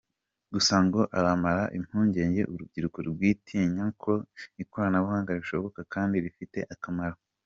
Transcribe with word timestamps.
Gusa 0.53 0.75
ngo 0.85 1.01
aramara 1.17 1.63
impungenge 1.77 2.41
urubyiruko 2.53 2.97
rwitinya 3.09 3.85
ko 4.03 4.13
ikoranabuhanga 4.63 5.31
rishoboka, 5.39 5.79
kandi 5.93 6.15
rifite 6.25 6.59
akamaro. 6.75 7.17